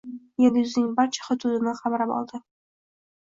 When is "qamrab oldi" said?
1.81-2.41